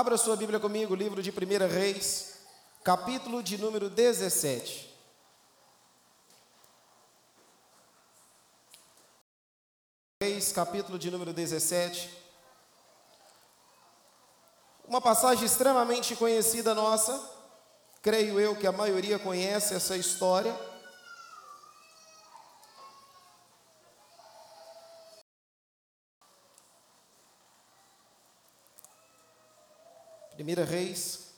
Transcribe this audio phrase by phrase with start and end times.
[0.00, 1.34] Abra sua Bíblia comigo, livro de 1
[1.68, 2.38] Reis,
[2.82, 4.98] capítulo de número 17.
[10.22, 12.08] Reis, capítulo de número 17.
[14.88, 17.22] Uma passagem extremamente conhecida nossa,
[18.00, 20.58] creio eu que a maioria conhece essa história.
[30.50, 31.28] Primeira Reis,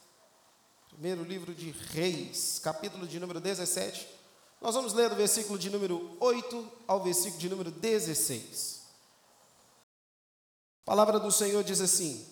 [0.88, 4.08] primeiro livro de Reis, capítulo de número 17.
[4.58, 8.80] Nós vamos ler do versículo de número 8 ao versículo de número 16.
[10.80, 12.26] A palavra do Senhor diz assim: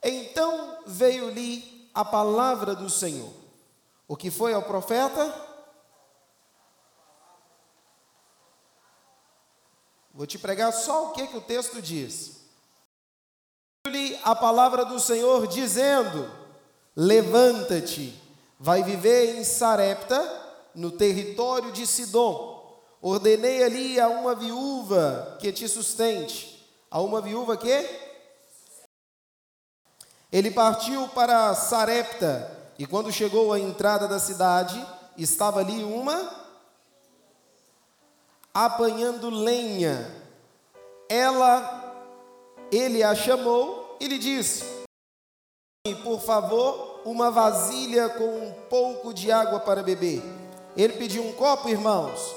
[0.00, 3.32] Então veio-lhe a palavra do Senhor.
[4.06, 5.34] O que foi ao profeta?
[10.12, 12.33] Vou te pregar só o que, que o texto diz.
[13.94, 16.28] Veio-lhe a palavra do Senhor dizendo:
[16.96, 18.12] Levanta-te,
[18.58, 20.20] vai viver em Sarepta,
[20.74, 22.52] no território de Sidom.
[23.00, 26.68] Ordenei ali a uma viúva que te sustente.
[26.90, 27.88] A uma viúva que?
[30.32, 34.84] Ele partiu para Sarepta, e quando chegou à entrada da cidade,
[35.16, 36.44] estava ali uma
[38.52, 40.10] apanhando lenha.
[41.08, 42.10] Ela,
[42.72, 44.64] ele a chamou e lhe disse:
[46.02, 50.22] Por favor, uma vasilha com um pouco de água para beber.
[50.76, 52.34] Ele pediu um copo, irmãos.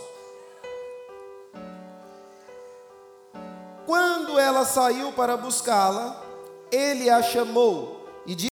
[3.86, 6.22] Quando ela saiu para buscá-la,
[6.70, 8.52] ele a chamou e disse: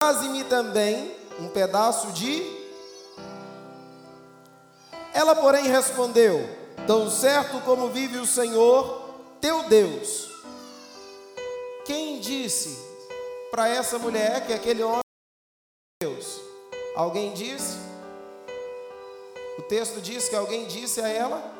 [0.00, 2.42] Traze-me também um pedaço de.
[5.12, 6.48] Ela, porém, respondeu:
[6.86, 9.02] Tão certo como vive o Senhor,
[9.40, 10.29] teu Deus.
[11.90, 12.78] Quem disse
[13.50, 16.40] para essa mulher que aquele homem é Deus?
[16.94, 17.78] Alguém disse?
[19.58, 21.52] O texto diz que alguém disse a ela: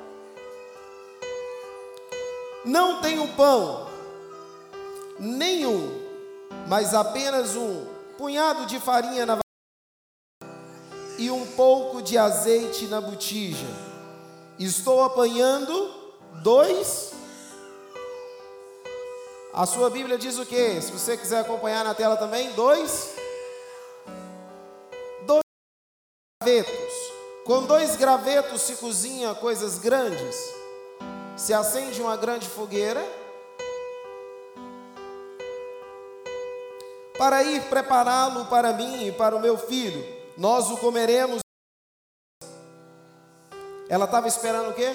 [2.64, 3.88] Não tenho pão,
[5.18, 6.00] nenhum,
[6.68, 7.84] mas apenas um
[8.16, 9.40] punhado de farinha na
[11.18, 13.66] e um pouco de azeite na botija.
[14.60, 15.92] Estou apanhando
[16.40, 17.09] dois.
[19.52, 20.80] A sua Bíblia diz o que?
[20.80, 23.16] Se você quiser acompanhar na tela também, dois.
[25.26, 25.42] Dois
[26.40, 26.94] gravetos.
[27.44, 30.36] Com dois gravetos se cozinha coisas grandes.
[31.36, 33.04] Se acende uma grande fogueira
[37.18, 40.06] para ir prepará-lo para mim e para o meu filho.
[40.38, 41.40] Nós o comeremos.
[43.88, 44.94] Ela estava esperando o quê?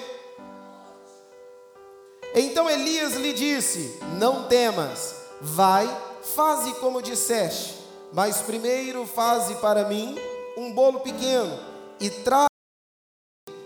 [2.38, 5.88] Então Elias lhe disse: Não temas, vai,
[6.22, 7.78] faze como disseste,
[8.12, 10.18] mas primeiro faze para mim
[10.54, 11.58] um bolo pequeno
[11.98, 12.48] e traz,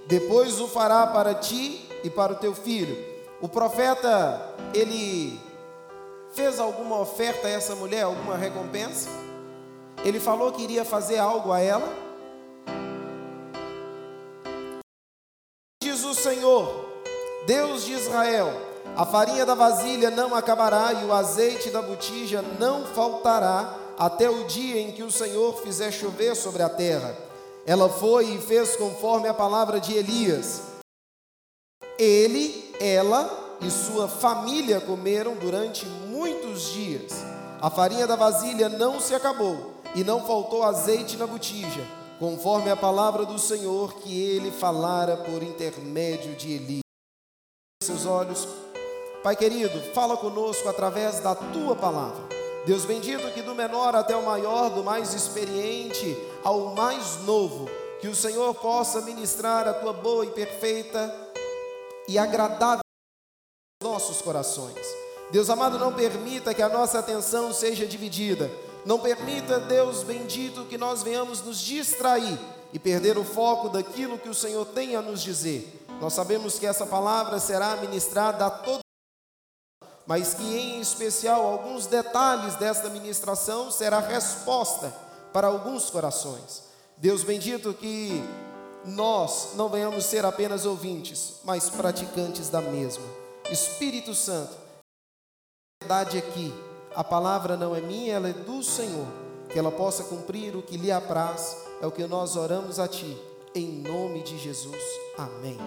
[0.06, 2.96] depois o fará para ti e para o teu filho.
[3.40, 5.40] O profeta, ele
[6.32, 9.08] fez alguma oferta a essa mulher, alguma recompensa?
[10.04, 11.92] Ele falou que iria fazer algo a ela?
[15.82, 16.89] Diz o Senhor,
[17.46, 18.52] Deus de Israel:
[18.96, 24.44] a farinha da vasilha não acabará e o azeite da botija não faltará até o
[24.44, 27.16] dia em que o Senhor fizer chover sobre a terra.
[27.66, 30.62] Ela foi e fez conforme a palavra de Elias.
[31.98, 37.12] Ele, ela e sua família comeram durante muitos dias.
[37.60, 41.86] A farinha da vasilha não se acabou e não faltou azeite na botija,
[42.18, 46.89] conforme a palavra do Senhor que ele falara por intermédio de Eli.
[47.90, 48.46] Seus olhos,
[49.20, 52.22] Pai querido, fala conosco através da tua palavra.
[52.64, 57.68] Deus bendito, que do menor até o maior, do mais experiente ao mais novo,
[58.00, 61.12] que o Senhor possa ministrar a tua boa e perfeita
[62.06, 62.80] e agradável
[63.82, 64.86] nossos corações.
[65.32, 68.48] Deus amado, não permita que a nossa atenção seja dividida.
[68.86, 72.38] Não permita, Deus bendito, que nós venhamos nos distrair
[72.72, 75.79] e perder o foco daquilo que o Senhor tem a nos dizer.
[76.00, 78.80] Nós sabemos que essa palavra será ministrada a todos,
[80.06, 84.92] mas que em especial alguns detalhes desta ministração será resposta
[85.30, 86.64] para alguns corações.
[86.96, 88.22] Deus bendito que
[88.84, 93.04] nós não venhamos ser apenas ouvintes, mas praticantes da mesma.
[93.50, 94.56] Espírito Santo,
[95.82, 96.52] a verdade aqui,
[96.94, 99.06] a palavra não é minha, ela é do Senhor,
[99.50, 103.16] que ela possa cumprir o que lhe apraz, é o que nós oramos a Ti,
[103.54, 104.82] em nome de Jesus.
[105.16, 105.58] Amém.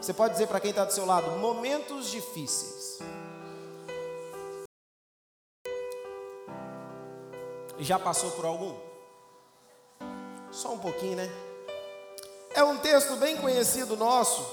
[0.00, 2.98] Você pode dizer para quem está do seu lado, momentos difíceis.
[7.78, 8.74] Já passou por algum?
[10.50, 11.30] Só um pouquinho, né?
[12.54, 14.46] É um texto bem conhecido nosso,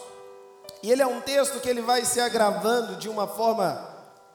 [0.81, 3.75] e ele é um texto que ele vai se agravando de uma forma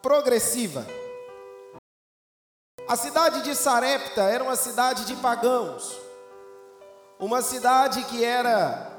[0.01, 0.85] progressiva.
[2.87, 5.99] A cidade de Sarepta era uma cidade de pagãos,
[7.19, 8.91] uma cidade que era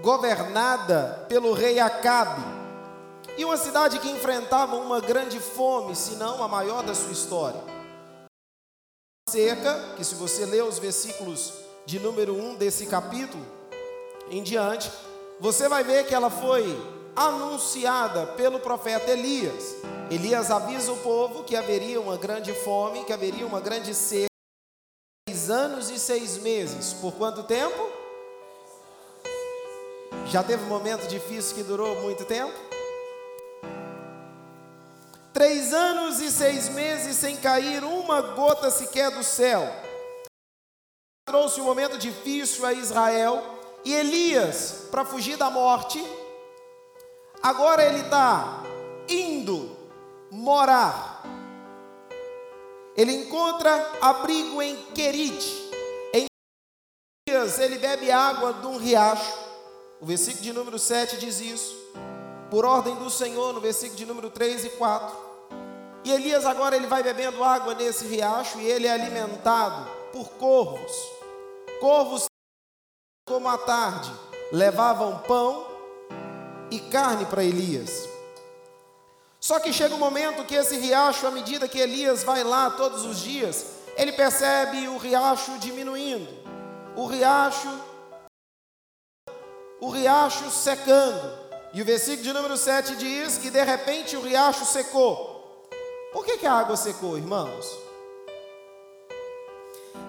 [0.00, 2.42] governada pelo rei Acabe,
[3.36, 7.60] e uma cidade que enfrentava uma grande fome, se não a maior da sua história.
[9.28, 11.52] Seca, que se você ler os versículos
[11.84, 13.44] de número 1 desse capítulo
[14.30, 14.90] em diante,
[15.38, 16.64] você vai ver que ela foi
[17.14, 19.76] anunciada pelo profeta Elias.
[20.10, 24.35] Elias avisa o povo que haveria uma grande fome, que haveria uma grande seca.
[25.28, 26.92] Seis anos e seis meses.
[26.92, 27.90] Por quanto tempo?
[30.28, 32.54] Já teve um momento difícil que durou muito tempo?
[35.32, 39.68] Três anos e seis meses sem cair uma gota sequer do céu.
[41.24, 43.42] Trouxe um momento difícil a Israel.
[43.84, 46.00] E Elias, para fugir da morte,
[47.42, 48.62] agora ele está
[49.08, 49.76] indo
[50.30, 51.15] morar.
[52.96, 55.70] Ele encontra abrigo em Querite.
[56.14, 56.26] Em
[57.28, 59.38] Elias, ele bebe água de um riacho.
[60.00, 61.76] O versículo de número 7 diz isso.
[62.50, 65.16] Por ordem do Senhor, no versículo de número 3 e 4.
[66.04, 70.92] E Elias agora ele vai bebendo água nesse riacho e ele é alimentado por corvos.
[71.80, 72.26] Corvos
[73.26, 74.10] como à tarde
[74.52, 75.66] levavam pão
[76.70, 78.15] e carne para Elias.
[79.46, 83.04] Só que chega um momento que esse riacho, à medida que Elias vai lá todos
[83.04, 83.64] os dias,
[83.96, 86.28] ele percebe o riacho diminuindo,
[86.96, 87.68] o riacho,
[89.80, 91.38] o riacho secando.
[91.72, 95.68] E o versículo de número 7 diz que de repente o riacho secou.
[96.12, 97.70] Por que, que a água secou, irmãos?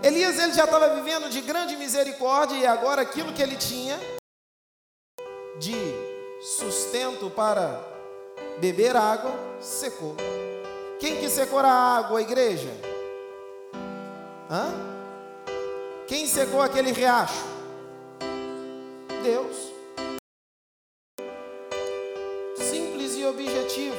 [0.02, 4.00] Elias ele já estava vivendo de grande misericórdia e agora aquilo que ele tinha
[5.60, 5.76] de
[6.42, 7.97] sustento para
[8.60, 9.32] beber água
[9.62, 10.16] secou.
[11.00, 12.70] Quem que secou a água, a igreja?
[14.50, 14.74] Hã?
[16.08, 17.46] Quem secou aquele riacho?
[19.24, 19.58] Deus.
[22.58, 23.98] Simples e objetivo.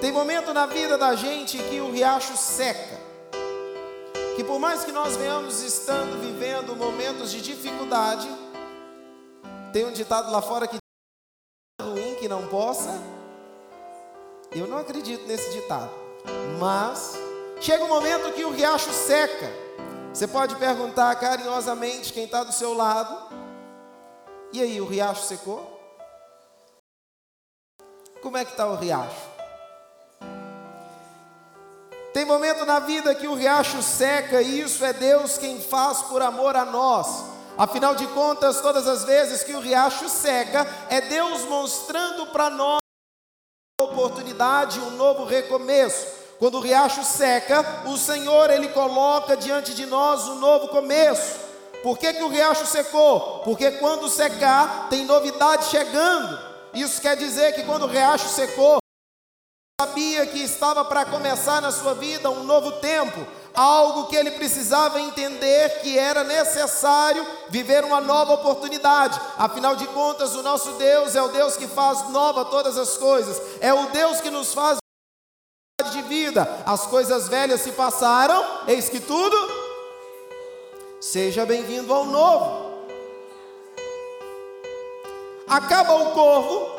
[0.00, 2.98] Tem momento na vida da gente que o riacho seca.
[4.36, 8.28] Que por mais que nós venhamos estando vivendo momentos de dificuldade,
[9.72, 10.76] tem um ditado lá fora que
[11.82, 12.90] ruim que não possa.
[14.50, 15.90] Eu não acredito nesse ditado.
[16.58, 17.14] Mas
[17.60, 19.50] chega um momento que o riacho seca.
[20.12, 23.28] Você pode perguntar carinhosamente quem está do seu lado.
[24.52, 25.78] E aí, o riacho secou?
[28.22, 29.28] Como é que está o riacho?
[32.12, 36.20] Tem momento na vida que o riacho seca e isso é Deus quem faz por
[36.20, 37.37] amor a nós.
[37.58, 42.78] Afinal de contas, todas as vezes que o riacho seca, é Deus mostrando para nós
[43.80, 46.06] uma oportunidade, um novo recomeço.
[46.38, 51.40] Quando o riacho seca, o Senhor ele coloca diante de nós um novo começo.
[51.82, 53.40] Por que, que o riacho secou?
[53.40, 56.38] Porque quando secar, tem novidade chegando.
[56.72, 58.78] Isso quer dizer que quando o riacho secou,
[59.80, 63.26] sabia que estava para começar na sua vida um novo tempo,
[63.58, 69.20] algo que ele precisava entender que era necessário viver uma nova oportunidade.
[69.36, 73.42] Afinal de contas, o nosso Deus é o Deus que faz nova todas as coisas,
[73.60, 74.78] é o Deus que nos faz
[75.90, 76.48] de vida.
[76.64, 79.36] As coisas velhas se passaram, eis que tudo
[81.00, 82.68] seja bem-vindo ao novo.
[85.48, 86.76] Acaba o corvo,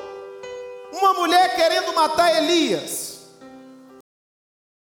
[0.94, 3.09] uma mulher querendo matar Elias.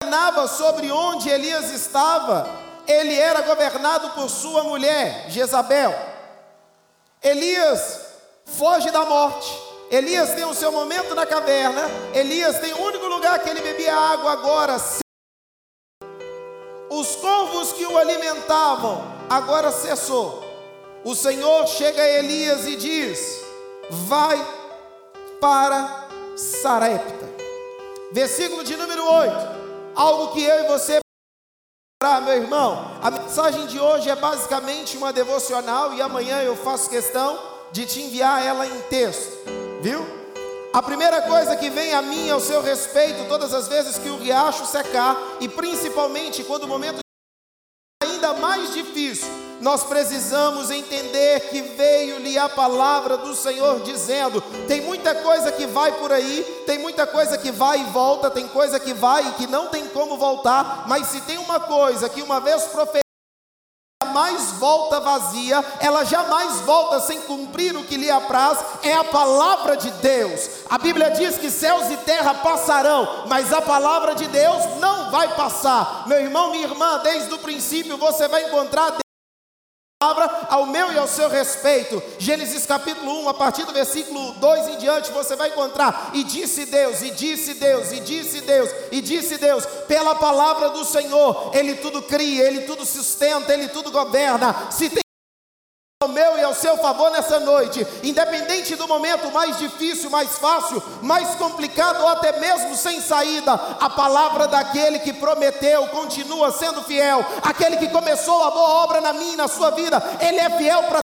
[0.03, 2.49] Governava sobre onde Elias estava,
[2.87, 5.95] ele era governado por sua mulher, Jezabel.
[7.23, 8.01] Elias
[8.47, 9.55] foge da morte.
[9.91, 11.83] Elias tem o seu momento na caverna.
[12.15, 14.77] Elias tem o único lugar que ele bebia água agora.
[16.89, 20.43] Os corvos que o alimentavam agora cessou.
[21.05, 23.45] O Senhor chega a Elias e diz:
[23.91, 24.43] Vai
[25.39, 27.29] para Sarepta.
[28.13, 29.61] Versículo de número 8.
[29.95, 31.01] Algo que eu e você
[32.23, 37.39] meu irmão, a mensagem de hoje é basicamente uma devocional e amanhã eu faço questão
[37.73, 39.37] de te enviar ela em texto,
[39.83, 40.01] viu?
[40.73, 44.17] A primeira coisa que vem a mim ao seu respeito todas as vezes que o
[44.17, 47.01] riacho secar e principalmente quando o momento
[48.03, 49.29] ainda mais difícil,
[49.61, 55.93] nós precisamos entender que veio-lhe a palavra do Senhor dizendo: tem muita coisa que vai
[55.93, 59.47] por aí, tem muita coisa que vai e volta, tem coisa que vai e que
[59.47, 63.01] não tem como voltar, mas se tem uma coisa que uma vez profetizada,
[64.03, 69.77] jamais volta vazia, ela jamais volta sem cumprir o que lhe apraz, é a palavra
[69.77, 70.49] de Deus.
[70.71, 75.29] A Bíblia diz que céus e terra passarão, mas a palavra de Deus não vai
[75.35, 76.05] passar.
[76.07, 78.97] Meu irmão, minha irmã, desde o princípio você vai encontrar
[80.01, 82.03] palavra ao meu e ao seu respeito.
[82.19, 86.13] Gênesis capítulo 1, a partir do versículo 2 em diante, você vai encontrar.
[86.15, 90.87] E disse Deus, e disse Deus, e disse Deus, e disse Deus, pela palavra do
[90.87, 94.71] Senhor, Ele tudo cria, Ele tudo sustenta, Ele tudo governa.
[94.71, 95.03] Se tem
[96.03, 100.83] ao meu e ao seu favor nessa noite, independente do momento mais difícil, mais fácil,
[101.03, 107.23] mais complicado ou até mesmo sem saída, a palavra daquele que prometeu continua sendo fiel,
[107.43, 110.85] aquele que começou a boa obra na minha e na sua vida, ele é fiel
[110.85, 111.01] para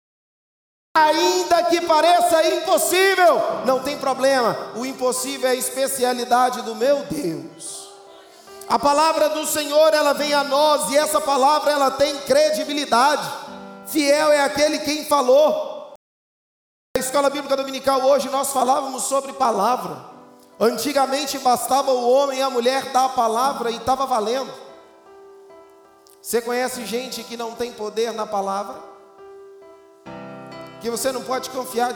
[0.97, 7.85] Ainda que pareça impossível, não tem problema, o impossível é a especialidade do meu Deus.
[8.69, 13.29] A palavra do Senhor, ela vem a nós e essa palavra ela tem credibilidade.
[13.95, 15.95] Fiel é aquele quem falou.
[16.97, 20.05] Na escola bíblica dominical hoje nós falávamos sobre palavra.
[20.59, 24.53] Antigamente bastava o homem e a mulher dar a palavra e estava valendo.
[26.21, 28.83] Você conhece gente que não tem poder na palavra?
[30.81, 31.93] Que você não pode confiar.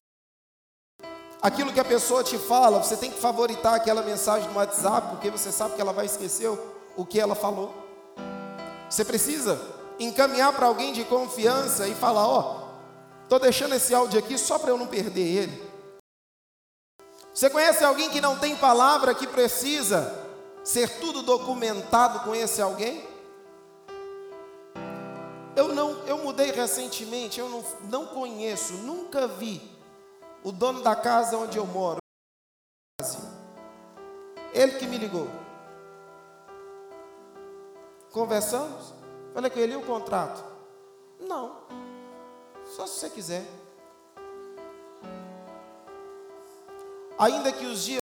[1.43, 5.31] Aquilo que a pessoa te fala, você tem que favoritar aquela mensagem no WhatsApp, porque
[5.31, 6.49] você sabe que ela vai esquecer
[6.97, 7.75] o que ela falou.
[8.89, 14.19] Você precisa encaminhar para alguém de confiança e falar: Ó, oh, estou deixando esse áudio
[14.19, 15.69] aqui só para eu não perder ele.
[17.33, 20.13] Você conhece alguém que não tem palavra, que precisa
[20.65, 23.07] ser tudo documentado com esse alguém?
[25.55, 29.61] Eu não, eu mudei recentemente, eu não, não conheço, nunca vi
[30.43, 31.99] o dono da casa onde eu moro.
[34.53, 35.29] Ele que me ligou.
[38.11, 38.98] Conversamos.
[39.39, 40.43] Falei com ele, e o contrato?
[41.21, 41.59] Não.
[42.75, 43.47] Só se você quiser.
[47.17, 48.01] Ainda que os dias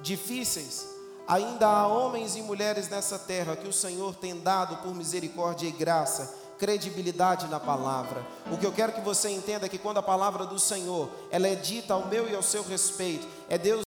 [0.00, 0.88] difíceis,
[1.28, 5.70] ainda há homens e mulheres nessa terra que o Senhor tem dado por misericórdia e
[5.70, 8.26] graça, credibilidade na palavra.
[8.50, 11.46] O que eu quero que você entenda é que quando a palavra do Senhor, ela
[11.46, 13.82] é dita ao meu e ao seu respeito, é Deus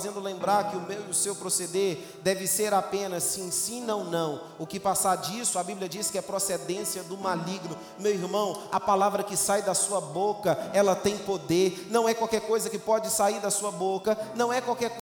[0.00, 4.04] fazendo lembrar que o meu e o seu proceder deve ser apenas sim, sim, não,
[4.04, 4.40] não.
[4.56, 7.76] O que passar disso, a Bíblia diz que é procedência do maligno.
[7.98, 11.88] Meu irmão, a palavra que sai da sua boca, ela tem poder.
[11.90, 15.02] Não é qualquer coisa que pode sair da sua boca, não é qualquer coisa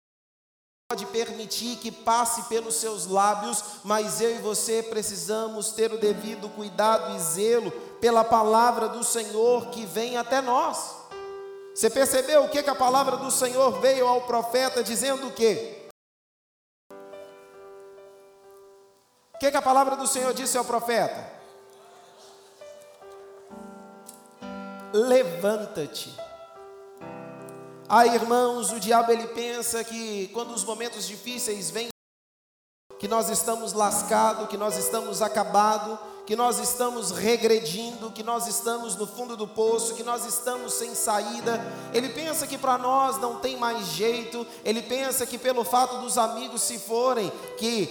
[0.92, 6.50] pode permitir que passe pelos seus lábios, mas eu e você precisamos ter o devido
[6.50, 7.70] cuidado e zelo
[8.02, 10.99] pela palavra do Senhor que vem até nós.
[11.80, 15.90] Você percebeu o que, que a palavra do Senhor veio ao profeta dizendo o quê?
[19.34, 21.26] O que, que a palavra do Senhor disse ao profeta?
[24.92, 26.14] Levanta-te.
[27.88, 31.88] Ah, irmãos, o diabo ele pensa que quando os momentos difíceis vêm,
[33.00, 38.96] que nós estamos lascados, que nós estamos acabados, que nós estamos regredindo, que nós estamos
[38.96, 41.60] no fundo do poço, que nós estamos sem saída.
[41.92, 46.18] Ele pensa que para nós não tem mais jeito, ele pensa que pelo fato dos
[46.20, 47.90] amigos se forem, que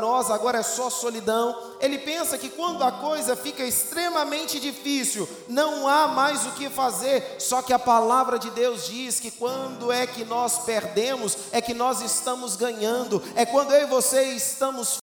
[0.00, 1.74] nós agora é só solidão.
[1.80, 7.34] Ele pensa que quando a coisa fica extremamente difícil, não há mais o que fazer.
[7.40, 11.74] Só que a palavra de Deus diz que quando é que nós perdemos, é que
[11.74, 13.20] nós estamos ganhando.
[13.34, 14.98] É quando eu e você estamos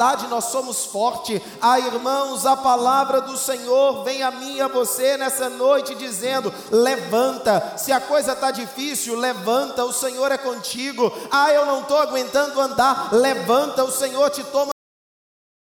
[0.00, 1.40] verdade, nós somos fortes.
[1.60, 6.52] Ah, irmãos, a palavra do Senhor vem a mim e a você nessa noite dizendo:
[6.70, 7.74] levanta.
[7.76, 9.84] Se a coisa está difícil, levanta.
[9.84, 11.12] O Senhor é contigo.
[11.30, 13.12] Ah, eu não estou aguentando andar.
[13.12, 13.84] Levanta.
[13.84, 14.70] O Senhor te toma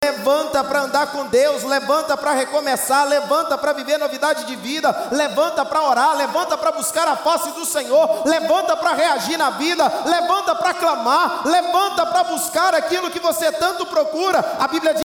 [0.03, 5.63] levanta para andar com Deus, levanta para recomeçar, levanta para viver novidade de vida, levanta
[5.63, 10.55] para orar, levanta para buscar a face do Senhor, levanta para reagir na vida, levanta
[10.55, 14.43] para clamar, levanta para buscar aquilo que você tanto procura.
[14.59, 15.01] A Bíblia diz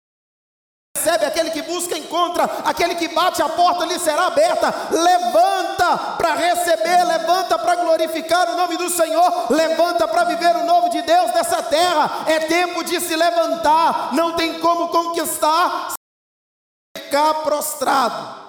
[1.04, 4.72] recebe, aquele que busca encontra, aquele que bate a porta lhe será aberta.
[4.90, 5.63] Levanta
[6.16, 11.02] para receber, levanta para glorificar o nome do Senhor, levanta para viver o novo de
[11.02, 12.24] Deus nessa terra.
[12.26, 15.94] É tempo de se levantar, não tem como conquistar
[17.14, 18.44] ficar prostrado.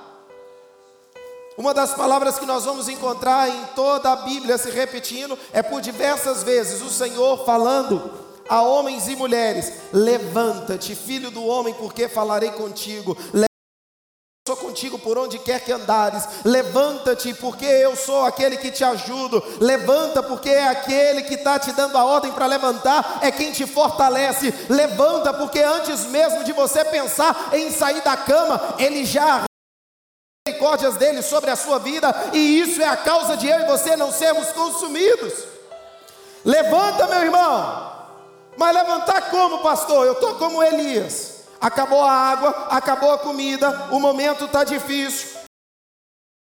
[1.58, 5.82] Uma das palavras que nós vamos encontrar em toda a Bíblia se repetindo é por
[5.82, 8.12] diversas vezes o Senhor falando
[8.50, 13.16] a homens e mulheres: Levanta-te, filho do homem, porque falarei contigo.
[14.48, 16.24] Sou contigo por onde quer que andares.
[16.46, 19.44] Levanta-te, porque eu sou aquele que te ajudo.
[19.60, 23.66] Levanta, porque é aquele que está te dando a ordem para levantar, é quem te
[23.66, 24.54] fortalece.
[24.70, 29.46] Levanta, porque antes mesmo de você pensar em sair da cama, ele já
[30.48, 33.96] misericórdias dele sobre a sua vida, e isso é a causa de eu e você
[33.96, 35.34] não sermos consumidos.
[36.44, 37.94] Levanta, meu irmão.
[38.56, 40.06] Mas levantar como, pastor?
[40.06, 41.35] Eu estou como Elias
[41.66, 45.40] acabou a água, acabou a comida, o momento está difícil,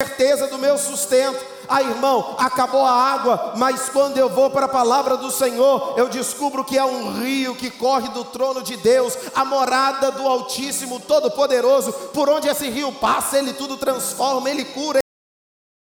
[0.02, 1.46] certeza do meu sustento.
[1.68, 6.08] Ah, irmão, acabou a água, mas quando eu vou para a palavra do Senhor, eu
[6.08, 11.02] descubro que é um rio que corre do trono de Deus, a morada do Altíssimo
[11.02, 11.92] Todo-Poderoso.
[12.14, 15.00] Por onde esse rio passa, ele tudo transforma, ele cura.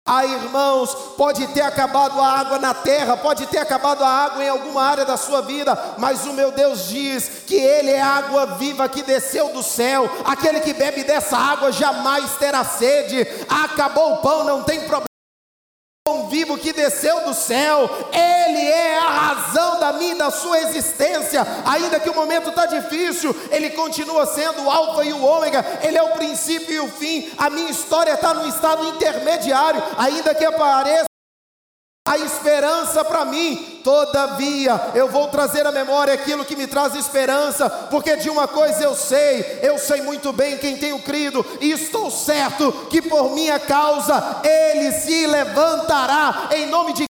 [0.07, 4.47] Ah, irmãos, pode ter acabado a água na terra, pode ter acabado a água em
[4.47, 8.87] alguma área da sua vida, mas o meu Deus diz que Ele é água viva
[8.87, 13.25] que desceu do céu, aquele que bebe dessa água jamais terá sede.
[13.49, 15.14] Acabou o pão, não tem problema
[16.05, 20.59] pão vivo que desceu do céu, Ele é a razão da minha e da sua
[20.59, 25.65] existência, ainda que o momento está difícil, Ele continua sendo o Alfa e o Ômega,
[25.81, 30.35] Ele é o princípio e o fim, a minha história está no estado intermediário, ainda
[30.35, 31.14] que apareça
[32.05, 37.67] a esperança para mim, todavia, eu vou trazer à memória aquilo que me traz esperança,
[37.67, 42.11] porque de uma coisa eu sei, eu sei muito bem quem tenho crido, e estou
[42.11, 47.05] certo que por minha causa ele se levantará em nome de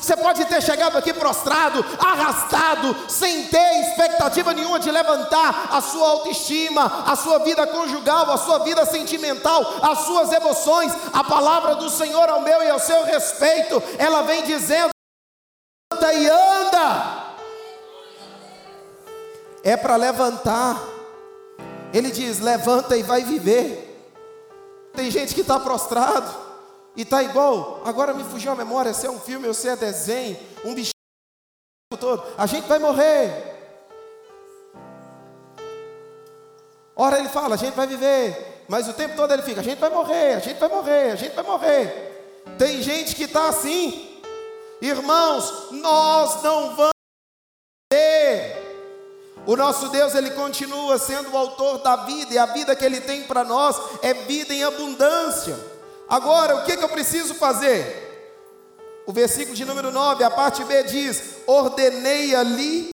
[0.00, 6.08] você pode ter chegado aqui prostrado, arrastado, sem ter expectativa nenhuma de levantar a sua
[6.08, 10.92] autoestima, a sua vida conjugal, a sua vida sentimental, as suas emoções.
[11.12, 14.90] A palavra do Senhor ao meu e ao seu respeito, ela vem dizendo:
[15.92, 17.26] anda e anda.
[19.62, 20.80] É para levantar.
[21.92, 23.86] Ele diz: levanta e vai viver.
[24.94, 26.49] Tem gente que está prostrado
[26.96, 29.76] e tá igual, agora me fugiu a memória, se é um filme ou se é
[29.76, 30.92] desenho, um bichinho
[31.98, 32.22] todo.
[32.36, 33.50] A gente vai morrer.
[36.96, 39.78] Ora ele fala, a gente vai viver, mas o tempo todo ele fica, a gente
[39.78, 42.42] vai morrer, a gente vai morrer, a gente vai morrer.
[42.58, 44.20] Tem gente que está assim,
[44.82, 46.92] irmãos, nós não vamos
[47.90, 48.56] morrer.
[49.46, 53.00] O nosso Deus, ele continua sendo o autor da vida, e a vida que ele
[53.00, 55.69] tem para nós é vida em abundância.
[56.10, 58.08] Agora, o que, que eu preciso fazer?
[59.06, 62.90] O versículo de número 9, a parte B diz: Ordenei ali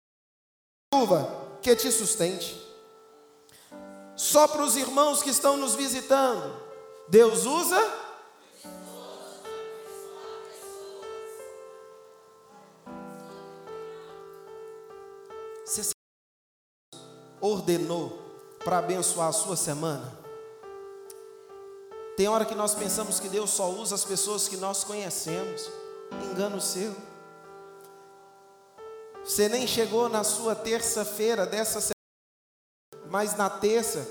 [0.94, 1.30] chuva
[1.62, 2.60] que te sustente.
[4.16, 6.56] Só para os irmãos que estão nos visitando,
[7.10, 8.02] Deus usa
[17.42, 18.20] ordenou
[18.64, 20.21] para abençoar a sua semana?
[22.18, 25.70] Tem hora que nós pensamos que Deus só usa as pessoas que nós conhecemos.
[26.32, 26.94] Engano seu.
[29.24, 34.08] Você nem chegou na sua terça-feira dessa semana, mas na terça,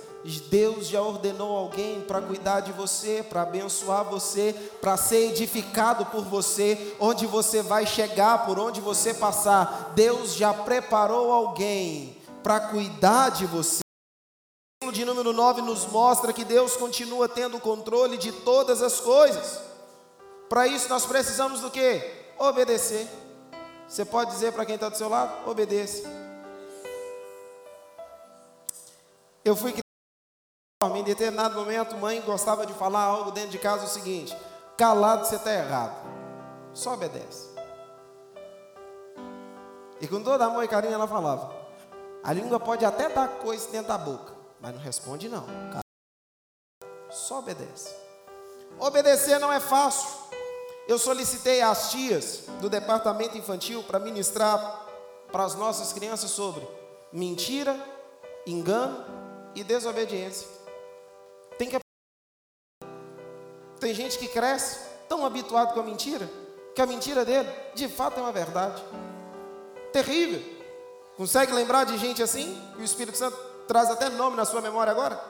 [0.49, 6.25] Deus já ordenou alguém para cuidar de você, para abençoar você, para ser edificado por
[6.25, 9.93] você, onde você vai chegar, por onde você passar.
[9.95, 13.81] Deus já preparou alguém para cuidar de você
[14.91, 19.61] de número 9 nos mostra que Deus continua tendo o controle de todas as coisas.
[20.49, 22.03] Para isso nós precisamos do que?
[22.39, 23.07] Obedecer.
[23.87, 25.49] Você pode dizer para quem está do seu lado?
[25.49, 26.09] Obedeça.
[29.45, 33.89] Eu fui criado em determinado momento, mãe gostava de falar algo dentro de casa o
[33.89, 34.35] seguinte:
[34.79, 35.95] calado você está errado.
[36.73, 37.51] Só obedece.
[40.01, 41.55] E com toda amor e carinho ela falava:
[42.23, 45.47] a língua pode até dar coisa dentro da boca, mas não responde não.
[47.11, 47.95] Só obedece.
[48.79, 50.09] Obedecer não é fácil.
[50.87, 54.87] Eu solicitei às tias do departamento infantil para ministrar
[55.31, 56.67] para as nossas crianças sobre
[57.13, 57.79] mentira,
[58.47, 59.05] engano
[59.55, 60.49] e desobediência.
[61.59, 61.79] Tem que
[63.79, 66.29] Tem gente que cresce tão habituado com a mentira,
[66.75, 68.83] que a mentira dele, de fato, é uma verdade.
[69.93, 70.43] Terrível.
[71.17, 72.61] Consegue lembrar de gente assim?
[72.75, 73.37] Que o Espírito Santo
[73.71, 75.23] traz até nome na sua memória agora?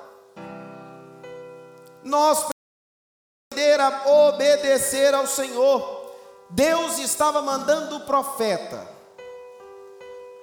[2.03, 2.46] Nós
[3.53, 6.11] aprender a obedecer ao Senhor.
[6.48, 8.88] Deus estava mandando o profeta.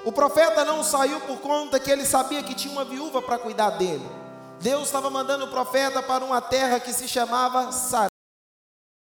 [0.05, 3.71] O profeta não saiu por conta que ele sabia que tinha uma viúva para cuidar
[3.71, 4.07] dele.
[4.61, 8.13] Deus estava mandando o profeta para uma terra que se chamava Sarepta.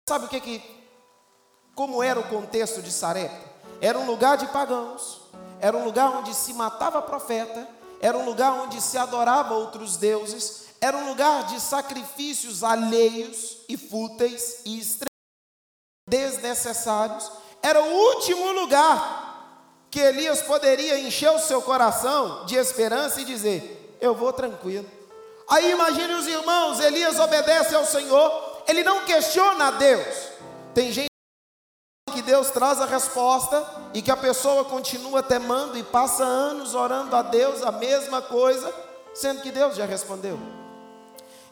[0.09, 0.87] Sabe o que que
[1.75, 3.47] como era o contexto de Sarepta?
[3.79, 5.21] Era um lugar de pagãos.
[5.61, 10.67] era um lugar onde se matava profeta, era um lugar onde se adorava outros deuses,
[10.81, 14.83] era um lugar de sacrifícios alheios e fúteis e
[16.09, 17.31] desnecessários.
[17.63, 19.27] Era o último lugar
[19.91, 24.89] que Elias poderia encher o seu coração de esperança e dizer: Eu vou tranquilo.
[25.49, 30.17] Aí imagine os irmãos, Elias obedece ao Senhor, ele não questiona a Deus.
[30.75, 31.16] Tem gente
[32.27, 37.23] Deus traz a resposta e que a pessoa continua temando e passa anos orando a
[37.23, 38.75] Deus a mesma coisa,
[39.15, 40.39] sendo que Deus já respondeu.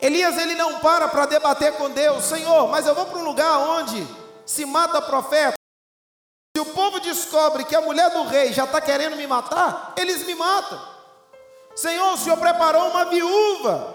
[0.01, 3.57] Elias ele não para para debater com Deus, Senhor, mas eu vou para um lugar
[3.57, 4.07] onde
[4.45, 5.55] se mata profeta.
[6.55, 10.27] Se o povo descobre que a mulher do rei já está querendo me matar, eles
[10.27, 10.81] me matam.
[11.75, 13.95] Senhor, o Senhor preparou uma viúva.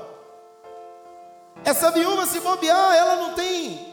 [1.66, 3.89] Essa viúva, se bobear, ela não tem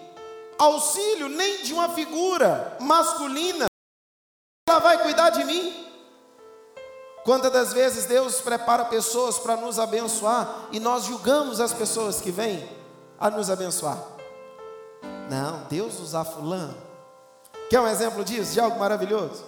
[0.59, 3.67] auxílio nem de uma figura masculina.
[4.69, 5.85] Ela vai cuidar de mim.
[7.25, 12.31] Quantas das vezes Deus prepara pessoas para nos abençoar e nós julgamos as pessoas que
[12.31, 12.69] vêm
[13.19, 13.99] a nos abençoar?
[15.29, 16.77] Não, Deus usa fulano.
[17.69, 19.45] Quer um exemplo disso, de algo maravilhoso?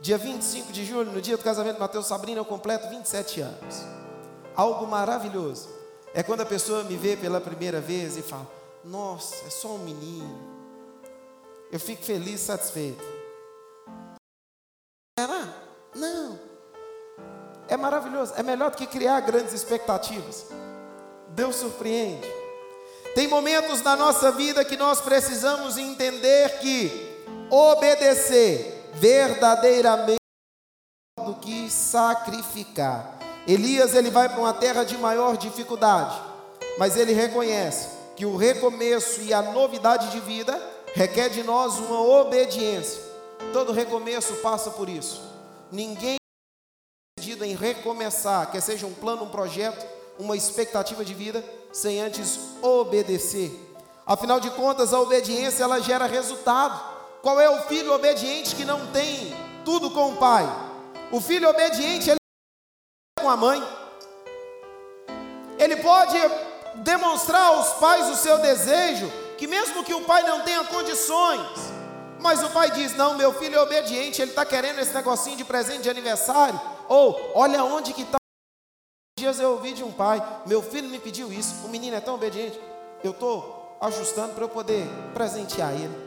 [0.00, 3.84] Dia 25 de julho, no dia do casamento de Mateus Sabrina, eu completo 27 anos.
[4.54, 5.68] Algo maravilhoso.
[6.14, 8.46] É quando a pessoa me vê pela primeira vez e fala:
[8.86, 10.38] Nossa, é só um menino.
[11.72, 13.04] Eu fico feliz, satisfeito.
[15.18, 15.52] Será?
[15.92, 16.38] Não.
[17.66, 18.34] É maravilhoso.
[18.36, 20.46] É melhor do que criar grandes expectativas.
[21.30, 22.28] Deus surpreende.
[23.12, 30.20] Tem momentos na nossa vida que nós precisamos entender que obedecer verdadeiramente
[31.24, 33.18] do que sacrificar.
[33.48, 36.20] Elias ele vai para uma terra de maior dificuldade,
[36.78, 40.58] mas ele reconhece que o recomeço e a novidade de vida
[40.94, 43.02] requer de nós uma obediência.
[43.52, 45.22] Todo recomeço passa por isso.
[45.70, 49.86] Ninguém é decidido em recomeçar, quer seja um plano, um projeto,
[50.18, 53.52] uma expectativa de vida, sem antes obedecer.
[54.06, 56.96] Afinal de contas, a obediência ela gera resultado.
[57.20, 60.46] Qual é o filho obediente que não tem tudo com o pai?
[61.12, 62.18] O filho obediente ele
[63.18, 63.62] é com a mãe.
[65.58, 66.16] Ele pode
[66.78, 71.76] demonstrar aos pais o seu desejo, que mesmo que o pai não tenha condições,
[72.20, 75.44] mas o pai diz: Não, meu filho é obediente, ele está querendo esse negocinho de
[75.44, 76.60] presente de aniversário.
[76.88, 78.16] Ou, olha onde que está.
[79.18, 82.14] Dias eu ouvi de um pai: Meu filho me pediu isso, o menino é tão
[82.14, 82.60] obediente,
[83.02, 86.06] eu estou ajustando para eu poder presentear ele.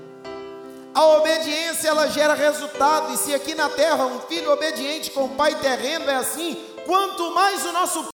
[0.93, 5.35] A obediência ela gera resultado, e se aqui na terra um filho obediente com o
[5.35, 6.55] pai terreno é assim,
[6.85, 8.09] quanto mais o nosso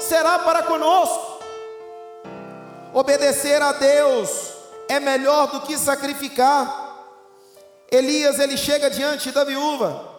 [0.00, 1.40] será para conosco.
[2.92, 4.52] Obedecer a Deus
[4.88, 7.06] é melhor do que sacrificar.
[7.90, 10.12] Elias ele chega diante da viúva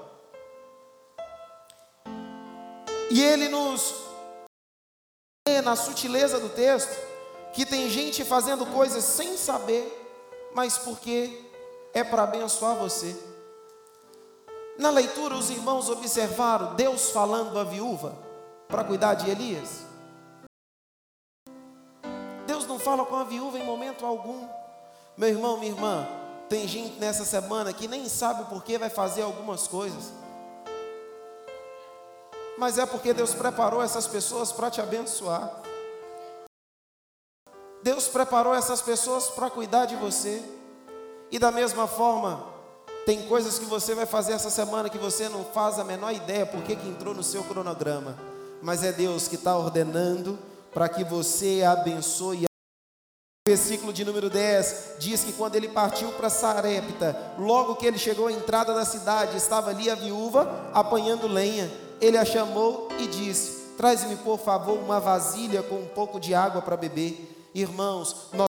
[3.12, 3.94] e ele nos
[5.64, 6.96] na sutileza do texto
[7.54, 10.02] que tem gente fazendo coisas sem saber
[10.54, 11.42] mas porque
[11.94, 13.16] é para abençoar você.
[14.78, 18.25] Na leitura, os irmãos observaram Deus falando à viúva
[18.68, 19.86] para cuidar de Elias.
[22.46, 24.48] Deus não fala com a viúva em momento algum.
[25.18, 26.08] Meu irmão, minha irmã,
[26.50, 30.12] tem gente nessa semana que nem sabe por que vai fazer algumas coisas.
[32.58, 35.62] Mas é porque Deus preparou essas pessoas para te abençoar.
[37.84, 40.44] Deus preparou essas pessoas para cuidar de você.
[41.30, 42.46] E da mesma forma,
[43.06, 46.46] tem coisas que você vai fazer essa semana que você não faz a menor ideia
[46.46, 48.16] porque que entrou no seu cronograma.
[48.66, 50.40] Mas é Deus que está ordenando
[50.74, 52.46] para que você abençoe.
[52.46, 58.00] O versículo de número 10 diz que quando ele partiu para Sarepta, logo que ele
[58.00, 61.72] chegou à entrada da cidade, estava ali a viúva apanhando lenha.
[62.02, 66.60] Ele a chamou e disse: Traz-me, por favor, uma vasilha com um pouco de água
[66.60, 67.52] para beber.
[67.54, 68.48] Irmãos, nós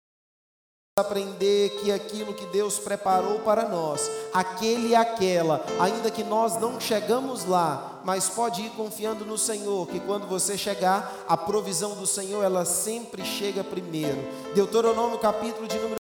[0.98, 6.80] aprender que aquilo que Deus preparou para nós, aquele e aquela, ainda que nós não
[6.80, 12.06] chegamos lá, mas pode ir confiando no Senhor, que quando você chegar, a provisão do
[12.06, 14.16] Senhor, ela sempre chega primeiro.
[14.54, 15.96] Deuteronômio capítulo de número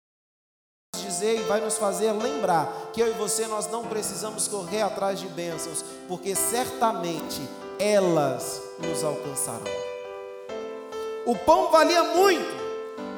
[0.94, 5.18] dizer e vai nos fazer lembrar que eu e você nós não precisamos correr atrás
[5.18, 7.40] de bênçãos, porque certamente
[7.78, 9.72] elas nos alcançarão.
[11.24, 12.62] O pão valia muito,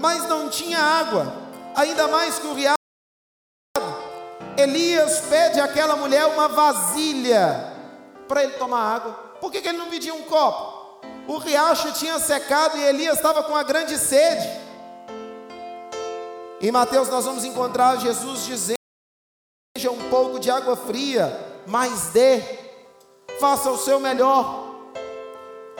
[0.00, 1.43] mas não tinha água,
[1.74, 2.74] ainda mais que o riacho.
[4.56, 7.72] Elias pede àquela mulher uma vasilha
[8.28, 9.12] para ele tomar água.
[9.40, 11.00] Por que, que ele não pediu um copo?
[11.26, 14.46] O riacho tinha secado e Elias estava com uma grande sede.
[16.60, 18.78] Em Mateus nós vamos encontrar Jesus dizendo:
[19.76, 21.30] seja um pouco de água fria,
[21.66, 22.40] mas dê,
[23.40, 24.64] faça o seu melhor.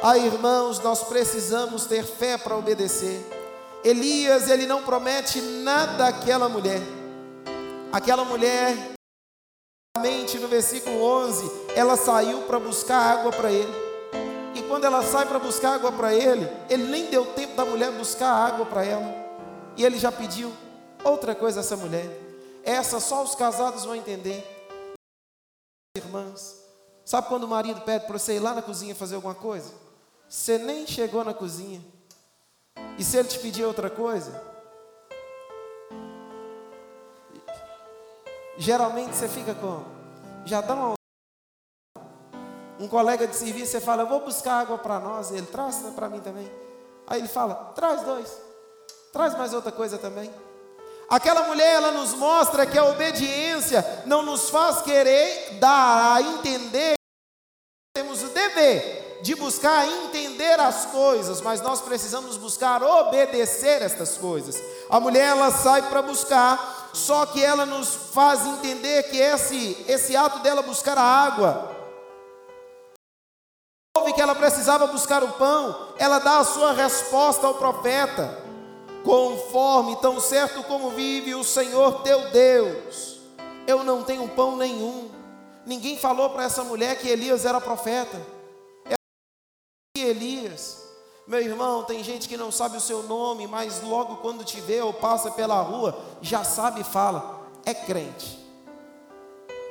[0.03, 3.44] Ah, irmãos, nós precisamos ter fé para obedecer.
[3.85, 6.81] Elias, ele não promete nada àquela mulher.
[7.93, 8.95] Aquela mulher,
[9.95, 13.73] no versículo 11, ela saiu para buscar água para ele.
[14.55, 17.93] E quando ela sai para buscar água para ele, ele nem deu tempo da mulher
[17.93, 19.05] buscar água para ela.
[19.77, 20.51] E ele já pediu
[21.05, 22.09] outra coisa a essa mulher.
[22.65, 24.43] Essa só os casados vão entender.
[25.95, 26.57] Irmãs,
[27.05, 29.73] sabe quando o marido pede para você ir lá na cozinha fazer alguma coisa?
[30.27, 31.81] Você nem chegou na cozinha.
[32.99, 34.41] E se ele te pedir outra coisa?
[38.57, 39.85] Geralmente você fica com,
[40.45, 40.95] já dá uma.
[42.79, 45.31] Um colega de serviço, você fala, eu vou buscar água para nós.
[45.31, 46.51] Ele traz para mim também.
[47.07, 48.37] Aí ele fala, traz dois.
[49.13, 50.33] Traz mais outra coisa também.
[51.09, 56.95] Aquela mulher, ela nos mostra que a obediência não nos faz querer dar a entender
[56.95, 64.19] que temos o dever de buscar entender as coisas, mas nós precisamos buscar obedecer estas
[64.19, 64.63] coisas.
[64.91, 70.15] A mulher ela sai para buscar, só que ela nos faz entender que esse esse
[70.15, 71.75] ato dela buscar a água
[73.97, 78.39] ouve que ela precisava buscar o pão, ela dá a sua resposta ao profeta
[79.03, 83.21] conforme tão certo como vive o Senhor teu Deus,
[83.67, 85.11] eu não tenho pão nenhum.
[85.65, 88.34] Ninguém falou para essa mulher que Elias era profeta.
[89.97, 90.83] Elias.
[91.25, 94.81] Meu irmão, tem gente que não sabe o seu nome, mas logo quando te vê
[94.81, 98.39] ou passa pela rua, já sabe e fala: é crente,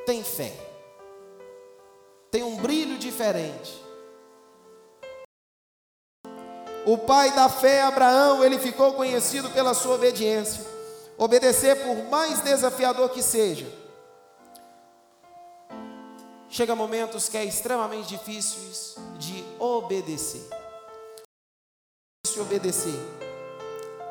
[0.05, 0.53] tem fé,
[2.31, 3.83] tem um brilho diferente.
[6.85, 10.65] O pai da fé, Abraão, ele ficou conhecido pela sua obediência.
[11.17, 13.71] Obedecer, por mais desafiador que seja,
[16.49, 20.45] chega momentos que é extremamente difíceis de obedecer.
[22.25, 22.99] De obedecer.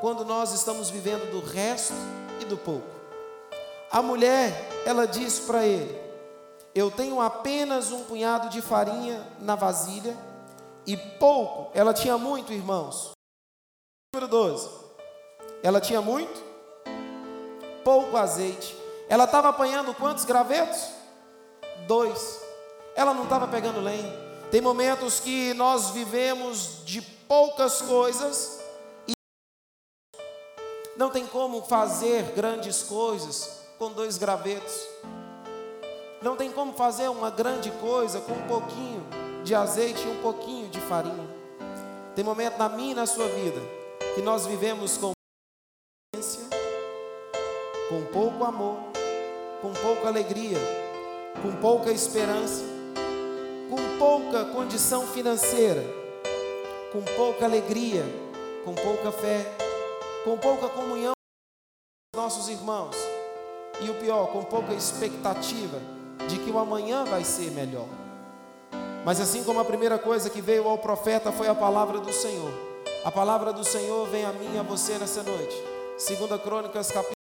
[0.01, 1.93] Quando nós estamos vivendo do resto
[2.41, 2.87] e do pouco.
[3.91, 4.53] A mulher,
[4.87, 5.95] ela diz para ele:
[6.75, 10.17] Eu tenho apenas um punhado de farinha na vasilha
[10.87, 13.13] e pouco, ela tinha muito, irmãos.
[14.15, 14.71] Número 12.
[15.63, 16.43] Ela tinha muito,
[17.85, 18.77] pouco azeite.
[19.09, 20.89] Ela estava apanhando quantos gravetos?
[21.87, 22.41] Dois.
[22.97, 24.32] Ela não estava pegando lenha.
[24.53, 28.61] Tem momentos que nós vivemos de poucas coisas
[29.09, 29.13] e
[30.95, 34.79] não tem como fazer grandes coisas com dois gravetos.
[36.21, 39.03] Não tem como fazer uma grande coisa com um pouquinho
[39.43, 41.31] de azeite e um pouquinho de farinha.
[42.15, 43.59] Tem momento na minha e na sua vida
[44.15, 45.13] que nós vivemos com
[47.89, 48.77] com pouco amor,
[49.63, 50.59] com pouca alegria,
[51.41, 52.72] com pouca esperança,
[53.73, 55.83] com pouca condição financeira,
[56.93, 58.05] com pouca alegria,
[58.67, 59.47] com pouca fé,
[60.25, 61.15] com pouca comunhão
[62.15, 62.95] com nossos irmãos.
[63.81, 65.81] E o pior, com pouca expectativa
[66.29, 67.89] de que o amanhã vai ser melhor.
[69.07, 72.53] Mas assim como a primeira coisa que veio ao profeta foi a palavra do Senhor,
[73.03, 75.57] a palavra do Senhor vem a mim e a você nessa noite.
[75.97, 77.17] Segunda Crônicas, capítulo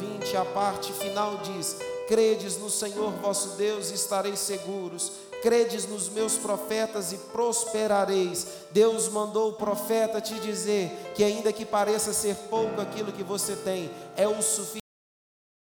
[0.00, 5.27] 20, a parte final diz: Credes no Senhor vosso Deus e estareis seguros.
[5.42, 8.46] Credes nos meus profetas e prosperareis.
[8.70, 13.54] Deus mandou o profeta te dizer que, ainda que pareça ser pouco aquilo que você
[13.56, 14.78] tem, é o suficiente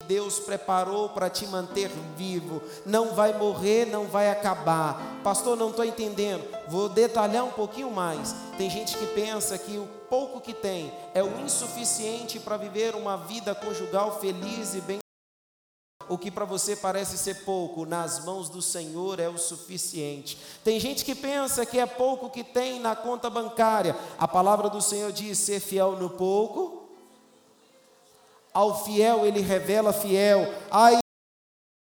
[0.10, 2.64] Deus preparou para te manter vivo.
[2.84, 5.20] Não vai morrer, não vai acabar.
[5.24, 6.44] Pastor, não estou entendendo.
[6.68, 8.34] Vou detalhar um pouquinho mais.
[8.58, 13.18] Tem gente que pensa que o pouco que tem é o insuficiente para viver uma
[13.18, 15.00] vida conjugal feliz e bem.
[16.10, 20.40] O que para você parece ser pouco, nas mãos do Senhor é o suficiente.
[20.64, 23.96] Tem gente que pensa que é pouco que tem na conta bancária.
[24.18, 26.90] A palavra do Senhor diz: ser fiel no pouco,
[28.52, 30.52] ao fiel ele revela fiel.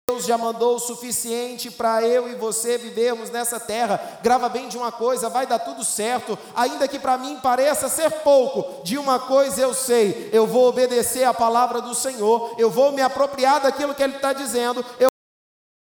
[0.09, 3.99] Deus já mandou o suficiente para eu e você vivermos nessa terra.
[4.23, 6.39] Grava bem de uma coisa, vai dar tudo certo.
[6.55, 11.25] Ainda que para mim pareça ser pouco, de uma coisa eu sei: eu vou obedecer
[11.25, 14.85] a palavra do Senhor, eu vou me apropriar daquilo que Ele está dizendo.
[14.97, 15.09] Eu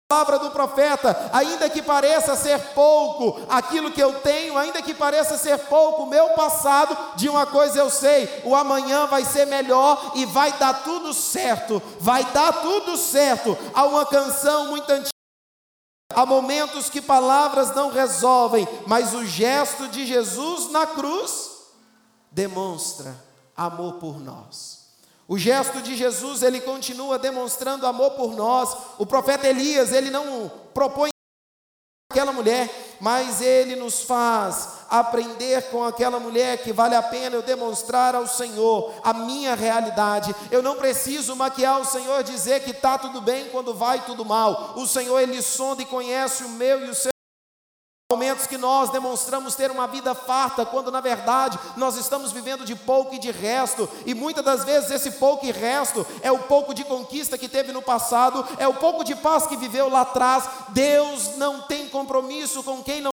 [0.09, 5.37] palavra do profeta, ainda que pareça ser pouco aquilo que eu tenho, ainda que pareça
[5.37, 10.25] ser pouco meu passado, de uma coisa eu sei: o amanhã vai ser melhor e
[10.25, 11.79] vai dar tudo certo.
[11.99, 13.55] Vai dar tudo certo.
[13.71, 15.09] Há uma canção muito antiga.
[16.11, 21.51] Há momentos que palavras não resolvem, mas o gesto de Jesus na cruz
[22.31, 23.15] demonstra
[23.55, 24.78] amor por nós.
[25.29, 28.75] O gesto de Jesus, ele continua demonstrando amor por nós.
[28.97, 31.09] O profeta Elias, ele não propõe
[32.11, 32.67] aquela mulher,
[32.99, 38.25] mas ele nos faz aprender com aquela mulher que vale a pena eu demonstrar ao
[38.25, 40.35] Senhor a minha realidade.
[40.49, 44.73] Eu não preciso maquiar o Senhor dizer que está tudo bem quando vai tudo mal.
[44.77, 47.11] O Senhor ele sonda e conhece o meu e o seu
[48.11, 52.75] Momentos que nós demonstramos ter uma vida farta, quando na verdade nós estamos vivendo de
[52.75, 56.73] pouco e de resto, e muitas das vezes esse pouco e resto é o pouco
[56.73, 60.49] de conquista que teve no passado, é o pouco de paz que viveu lá atrás.
[60.69, 63.11] Deus não tem compromisso com quem não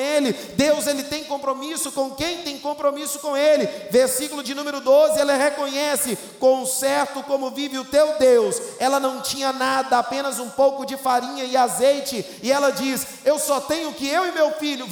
[0.00, 0.32] ele.
[0.32, 3.66] Deus ele tem compromisso com quem tem compromisso com ele.
[3.90, 8.62] Versículo de número 12, ela reconhece com certo como vive o teu Deus.
[8.78, 13.40] Ela não tinha nada, apenas um pouco de farinha e azeite, e ela diz: "Eu
[13.40, 14.86] só tenho que eu e meu filho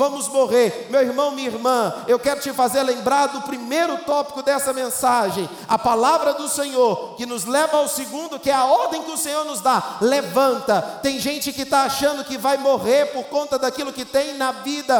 [0.00, 1.92] vamos morrer, meu irmão, minha irmã.
[2.06, 7.26] Eu quero te fazer lembrar do primeiro tópico dessa mensagem, a palavra do Senhor, que
[7.26, 10.80] nos leva ao segundo, que é a ordem que o Senhor nos dá: levanta.
[11.02, 14.98] Tem gente que está achando que vai morrer por conta daquilo que tem na vida.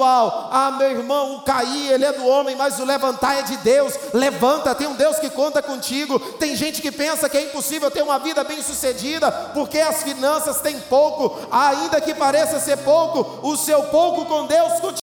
[0.00, 3.98] Ah, meu irmão, o cair, ele é do homem, mas o levantar é de Deus.
[4.14, 6.20] Levanta, tem um Deus que conta contigo.
[6.20, 10.78] Tem gente que pensa que é impossível ter uma vida bem-sucedida, porque as finanças têm
[10.82, 15.07] pouco, ainda que pareça ser pouco, o seu pouco com Deus continua.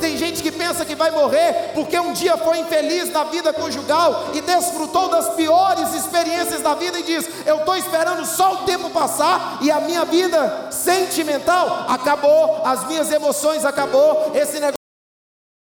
[0.00, 4.30] Tem gente que pensa que vai morrer porque um dia foi infeliz na vida conjugal
[4.34, 8.90] e desfrutou das piores experiências da vida e diz: Eu estou esperando só o tempo
[8.90, 14.83] passar e a minha vida sentimental acabou, as minhas emoções acabou, esse negócio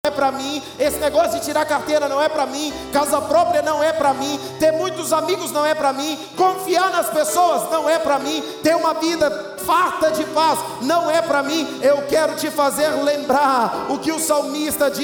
[0.05, 3.81] é para mim, esse negócio de tirar carteira não é para mim, casa própria não
[3.81, 7.97] é para mim, ter muitos amigos não é para mim, confiar nas pessoas não é
[7.97, 11.79] para mim, ter uma vida farta de paz, não é para mim.
[11.81, 15.03] Eu quero te fazer lembrar o que o salmista diz.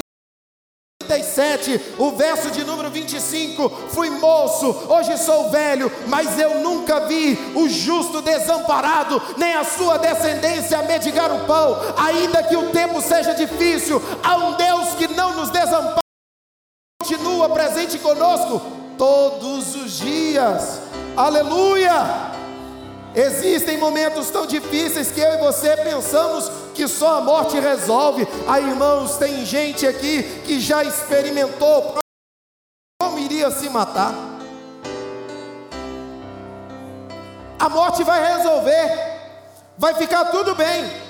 [1.10, 7.38] 37, o verso de número 25: Fui moço, hoje sou velho, mas eu nunca vi
[7.56, 13.34] o justo desamparado, nem a sua descendência medigar o pão, ainda que o tempo seja
[13.34, 16.00] difícil, há um Deus que não nos desampara,
[17.02, 18.62] continua presente conosco
[18.98, 20.82] todos os dias,
[21.16, 21.94] aleluia.
[23.16, 28.28] Existem momentos tão difíceis que eu e você pensamos que só a morte resolve.
[28.46, 31.96] Aí, irmãos, tem gente aqui que já experimentou
[33.02, 34.14] como iria se matar.
[37.58, 39.18] A morte vai resolver,
[39.78, 41.09] vai ficar tudo bem.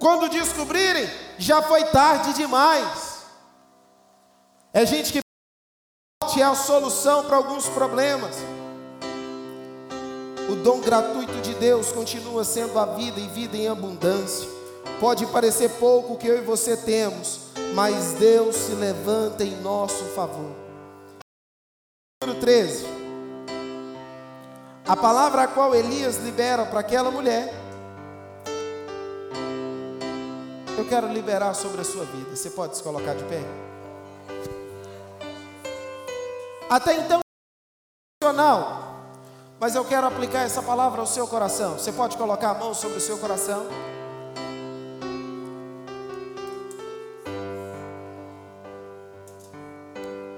[0.00, 1.06] Quando descobrirem,
[1.38, 3.20] já foi tarde demais.
[4.72, 8.34] É gente que é a solução para alguns problemas.
[10.48, 14.48] O dom gratuito de Deus continua sendo a vida e vida em abundância.
[14.98, 17.40] Pode parecer pouco o que eu e você temos,
[17.74, 20.56] mas Deus se levanta em nosso favor.
[22.22, 22.86] Número 13.
[24.88, 27.69] A palavra a qual Elias libera para aquela mulher.
[30.80, 32.34] Eu quero liberar sobre a sua vida.
[32.34, 33.42] Você pode se colocar de pé?
[36.70, 37.20] Até então,
[39.60, 41.74] mas eu quero aplicar essa palavra ao seu coração.
[41.74, 43.66] Você pode colocar a mão sobre o seu coração?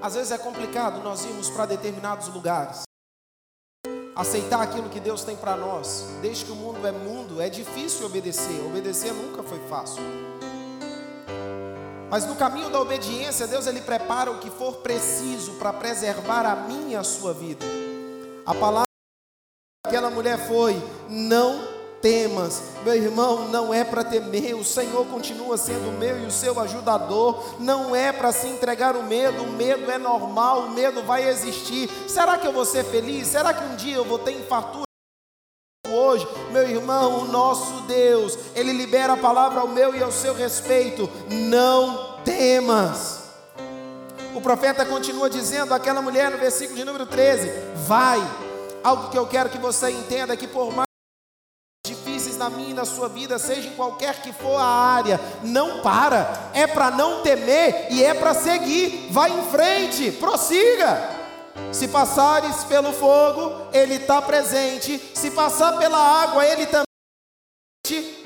[0.01, 2.83] Às vezes é complicado nós irmos para determinados lugares,
[4.15, 6.07] aceitar aquilo que Deus tem para nós.
[6.21, 8.63] Desde que o mundo é mundo, é difícil obedecer.
[8.65, 10.01] Obedecer nunca foi fácil.
[12.09, 16.55] Mas no caminho da obediência, Deus ele prepara o que for preciso para preservar a
[16.55, 17.65] minha e a sua vida.
[18.45, 18.83] A palavra
[19.85, 20.75] aquela mulher foi:
[21.09, 21.72] não
[22.03, 26.31] temas, meu irmão, não é para temer, o Senhor continua sendo o meu e o
[26.31, 31.01] seu ajudador, não é para se entregar o medo, o medo é normal, o medo
[31.03, 31.89] vai existir.
[32.05, 33.27] Será que eu vou ser feliz?
[33.27, 34.83] Será que um dia eu vou ter infartura?
[35.87, 40.33] Hoje, meu irmão, o nosso Deus, Ele libera a palavra ao meu e ao seu
[40.33, 41.09] respeito.
[41.29, 43.23] Não temas.
[44.35, 47.49] O profeta continua dizendo àquela mulher no versículo de número 13:
[47.87, 48.19] Vai,
[48.83, 50.92] Algo que eu quero que você entenda é que por mais
[52.43, 56.51] na minha e na sua vida, seja em qualquer que for a área, não para.
[56.53, 59.07] É para não temer e é para seguir.
[59.11, 61.09] Vai em frente, prossiga.
[61.71, 64.99] Se passares pelo fogo, ele está presente.
[65.13, 68.22] Se passar pela água, ele também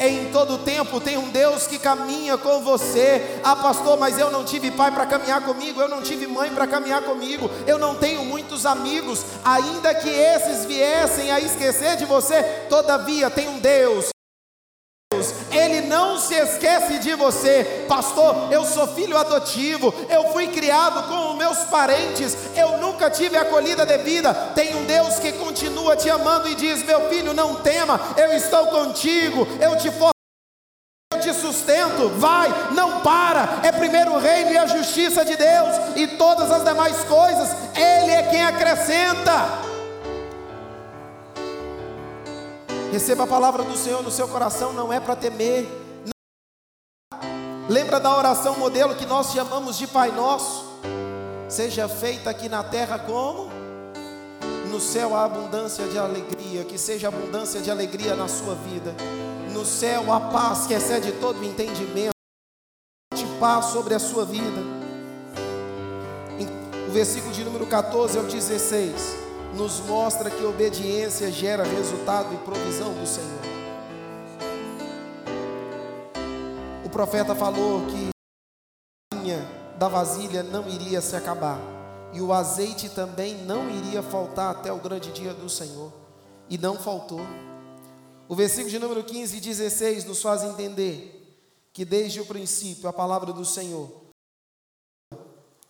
[0.00, 3.38] em todo tempo tem um Deus que caminha com você.
[3.44, 6.66] Ah, pastor, mas eu não tive pai para caminhar comigo, eu não tive mãe para
[6.66, 9.24] caminhar comigo, eu não tenho muitos amigos.
[9.44, 14.10] Ainda que esses viessem a esquecer de você, todavia tem um Deus
[15.50, 18.52] Ele não se esquece de você, pastor.
[18.52, 23.84] Eu sou filho adotivo, eu fui criado com os meus parentes, eu nunca tive acolhida
[23.84, 24.32] devida.
[24.54, 28.68] Tem um Deus que continua te amando e diz: Meu filho, não tema, eu estou
[28.68, 30.10] contigo, eu te forço
[31.20, 36.06] te sustento, vai, não para, é primeiro o reino e a justiça de Deus, e
[36.16, 39.69] todas as demais coisas, Ele é quem acrescenta.
[42.92, 45.64] Receba a palavra do Senhor no seu coração, não é para temer.
[47.68, 50.68] Lembra da oração modelo que nós chamamos de Pai Nosso?
[51.48, 53.48] Seja feita aqui na terra como?
[54.68, 58.92] No céu a abundância de alegria, que seja abundância de alegria na sua vida.
[59.52, 62.10] No céu a paz que excede todo o entendimento,
[63.14, 64.60] de paz sobre a sua vida.
[66.88, 72.92] O versículo de número 14 ao 16 nos mostra que obediência gera resultado e provisão
[72.94, 73.40] do Senhor.
[76.84, 78.08] O profeta falou que
[79.12, 79.48] a linha
[79.78, 81.58] da vasilha não iria se acabar
[82.12, 85.92] e o azeite também não iria faltar até o grande dia do Senhor.
[86.48, 87.20] E não faltou.
[88.28, 91.16] O versículo de número 15 e 16 nos faz entender
[91.72, 93.88] que desde o princípio a palavra do Senhor,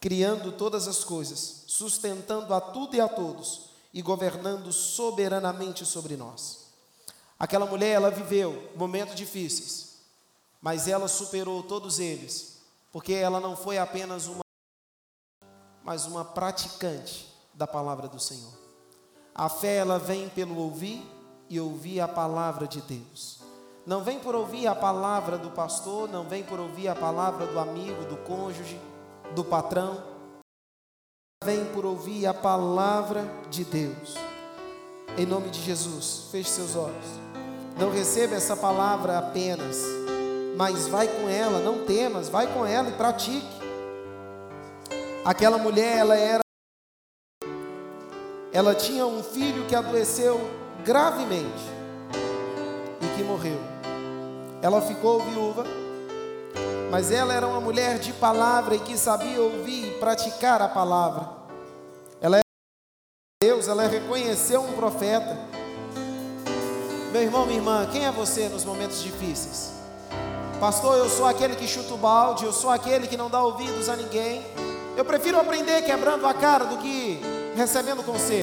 [0.00, 6.68] criando todas as coisas, sustentando a tudo e a todos, e governando soberanamente sobre nós.
[7.38, 10.00] Aquela mulher, ela viveu momentos difíceis,
[10.60, 12.58] mas ela superou todos eles,
[12.92, 14.44] porque ela não foi apenas uma,
[15.82, 18.52] mas uma praticante da palavra do Senhor.
[19.34, 21.02] A fé, ela vem pelo ouvir
[21.48, 23.40] e ouvir a palavra de Deus.
[23.86, 27.58] Não vem por ouvir a palavra do pastor, não vem por ouvir a palavra do
[27.58, 28.78] amigo, do cônjuge,
[29.34, 30.09] do patrão,
[31.42, 34.14] vem por ouvir a palavra de Deus.
[35.16, 37.06] Em nome de Jesus, feche seus olhos.
[37.78, 39.78] Não receba essa palavra apenas,
[40.54, 43.58] mas vai com ela, não temas, vai com ela e pratique.
[45.24, 46.42] Aquela mulher, ela era
[48.52, 50.38] ela tinha um filho que adoeceu
[50.84, 51.64] gravemente
[53.00, 53.58] e que morreu.
[54.60, 55.64] Ela ficou viúva
[56.90, 61.28] mas ela era uma mulher de palavra e que sabia ouvir e praticar a palavra.
[62.20, 62.44] Ela era
[63.40, 65.38] Deus, ela reconheceu um profeta.
[67.12, 69.72] Meu irmão, minha irmã, quem é você nos momentos difíceis?
[70.58, 73.88] Pastor, eu sou aquele que chuta o balde, eu sou aquele que não dá ouvidos
[73.88, 74.44] a ninguém.
[74.96, 77.20] Eu prefiro aprender quebrando a cara do que
[77.54, 78.42] recebendo conselho.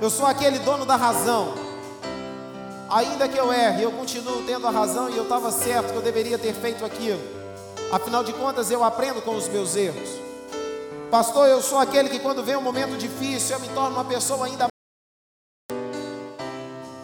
[0.00, 1.67] Eu sou aquele dono da razão.
[2.90, 6.02] Ainda que eu erre, eu continuo tendo a razão e eu estava certo que eu
[6.02, 7.20] deveria ter feito aquilo.
[7.92, 10.08] Afinal de contas, eu aprendo com os meus erros.
[11.10, 14.46] Pastor, eu sou aquele que quando vem um momento difícil, eu me torno uma pessoa
[14.46, 14.68] ainda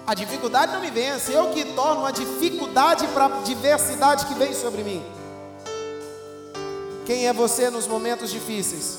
[0.07, 4.53] a dificuldade não me vence, eu que torno a dificuldade para a diversidade que vem
[4.53, 5.03] sobre mim.
[7.07, 8.99] Quem é você nos momentos difíceis?